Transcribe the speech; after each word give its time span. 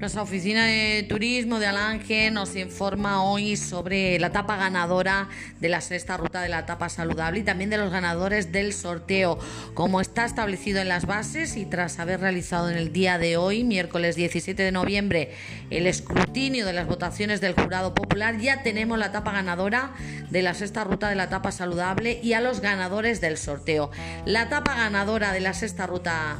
Nuestra 0.00 0.22
oficina 0.22 0.64
de 0.64 1.04
turismo 1.06 1.58
de 1.58 1.66
Alange 1.66 2.30
nos 2.30 2.56
informa 2.56 3.22
hoy 3.22 3.58
sobre 3.58 4.18
la 4.18 4.28
etapa 4.28 4.56
ganadora 4.56 5.28
de 5.60 5.68
la 5.68 5.82
sexta 5.82 6.16
ruta 6.16 6.40
de 6.40 6.48
la 6.48 6.60
etapa 6.60 6.88
saludable 6.88 7.40
y 7.40 7.42
también 7.42 7.68
de 7.68 7.76
los 7.76 7.92
ganadores 7.92 8.50
del 8.50 8.72
sorteo. 8.72 9.38
Como 9.74 10.00
está 10.00 10.24
establecido 10.24 10.80
en 10.80 10.88
las 10.88 11.04
bases 11.04 11.54
y 11.58 11.66
tras 11.66 11.98
haber 11.98 12.20
realizado 12.20 12.70
en 12.70 12.78
el 12.78 12.94
día 12.94 13.18
de 13.18 13.36
hoy, 13.36 13.62
miércoles 13.62 14.16
17 14.16 14.62
de 14.62 14.72
noviembre, 14.72 15.34
el 15.68 15.86
escrutinio 15.86 16.64
de 16.64 16.72
las 16.72 16.86
votaciones 16.86 17.42
del 17.42 17.52
jurado 17.52 17.94
popular, 17.94 18.38
ya 18.38 18.62
tenemos 18.62 18.98
la 18.98 19.08
etapa 19.08 19.32
ganadora 19.32 19.92
de 20.30 20.40
la 20.40 20.54
sexta 20.54 20.82
ruta 20.82 21.10
de 21.10 21.16
la 21.16 21.24
etapa 21.24 21.52
saludable 21.52 22.20
y 22.22 22.32
a 22.32 22.40
los 22.40 22.60
ganadores 22.60 23.20
del 23.20 23.36
sorteo. 23.36 23.90
La 24.24 24.44
etapa 24.44 24.76
ganadora 24.76 25.34
de 25.34 25.40
la 25.40 25.52
sexta 25.52 25.86
ruta 25.86 26.38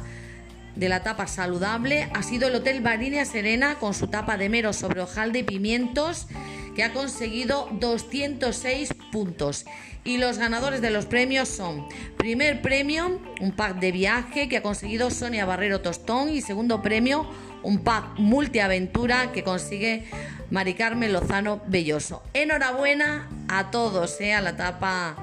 de 0.75 0.89
la 0.89 1.03
tapa 1.03 1.27
saludable 1.27 2.09
ha 2.13 2.23
sido 2.23 2.47
el 2.47 2.55
Hotel 2.55 2.81
Barinia 2.81 3.25
Serena 3.25 3.75
con 3.75 3.93
su 3.93 4.07
tapa 4.07 4.37
de 4.37 4.49
mero 4.49 4.73
sobre 4.73 5.01
hojalde 5.01 5.39
y 5.39 5.43
pimientos 5.43 6.27
que 6.75 6.83
ha 6.83 6.93
conseguido 6.93 7.67
206 7.79 8.93
puntos. 9.11 9.65
Y 10.03 10.17
los 10.17 10.37
ganadores 10.37 10.81
de 10.81 10.89
los 10.89 11.05
premios 11.05 11.47
son, 11.47 11.87
primer 12.17 12.61
premio, 12.61 13.19
un 13.39 13.51
pack 13.51 13.79
de 13.79 13.91
viaje 13.91 14.49
que 14.49 14.57
ha 14.57 14.63
conseguido 14.63 15.11
Sonia 15.11 15.45
Barrero 15.45 15.81
Tostón 15.81 16.29
y 16.29 16.41
segundo 16.41 16.81
premio, 16.81 17.29
un 17.61 17.79
pack 17.79 18.17
multiaventura 18.17 19.31
que 19.31 19.43
consigue 19.43 20.05
Mari 20.49 20.73
Carmen 20.73 21.13
Lozano 21.13 21.61
Belloso. 21.67 22.23
Enhorabuena 22.33 23.29
a 23.47 23.69
todos, 23.69 24.19
eh, 24.21 24.33
a 24.33 24.41
la 24.41 24.57
tapa 24.57 25.15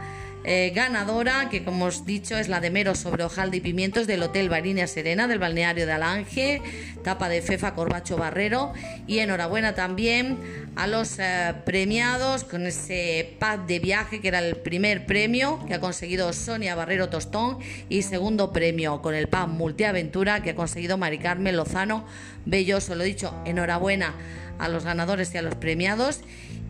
eh, 0.44 0.72
ganadora, 0.74 1.48
que 1.50 1.64
como 1.64 1.86
os 1.86 2.06
dicho 2.06 2.36
es 2.38 2.48
la 2.48 2.60
de 2.60 2.70
Mero 2.70 2.94
sobre 2.94 3.24
hojalde 3.24 3.58
y 3.58 3.60
pimientos 3.60 4.06
del 4.06 4.22
Hotel 4.22 4.48
Barinia 4.48 4.86
Serena 4.86 5.26
del 5.26 5.38
balneario 5.38 5.84
de 5.84 5.92
Alange, 5.92 6.62
tapa 7.02 7.28
de 7.28 7.42
Fefa 7.42 7.74
Corbacho 7.74 8.16
Barrero. 8.16 8.72
Y 9.06 9.18
enhorabuena 9.18 9.74
también 9.74 10.38
a 10.76 10.86
los 10.86 11.18
eh, 11.18 11.54
premiados 11.64 12.44
con 12.44 12.66
ese 12.66 13.36
pack 13.38 13.66
de 13.66 13.78
viaje 13.78 14.20
que 14.20 14.28
era 14.28 14.38
el 14.38 14.56
primer 14.56 15.06
premio 15.06 15.64
que 15.66 15.74
ha 15.74 15.80
conseguido 15.80 16.32
Sonia 16.32 16.74
Barrero 16.74 17.08
Tostón 17.08 17.58
y 17.88 18.02
segundo 18.02 18.52
premio 18.52 19.02
con 19.02 19.14
el 19.14 19.28
pack 19.28 19.48
multiaventura 19.48 20.42
que 20.42 20.50
ha 20.50 20.54
conseguido 20.54 20.98
Mari 20.98 21.18
Carmen 21.18 21.56
Lozano 21.56 22.04
Belloso. 22.46 22.94
Lo 22.94 23.04
dicho, 23.04 23.34
enhorabuena 23.44 24.14
a 24.58 24.68
los 24.68 24.84
ganadores 24.84 25.34
y 25.34 25.38
a 25.38 25.42
los 25.42 25.54
premiados 25.54 26.20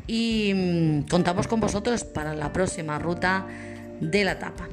y 0.08 0.52
mm, 0.54 1.02
contamos 1.08 1.46
con 1.46 1.60
vosotros 1.60 2.02
para 2.02 2.34
la 2.34 2.52
próxima 2.52 2.98
ruta 2.98 3.46
de 4.00 4.24
la 4.24 4.32
etapa. 4.32 4.66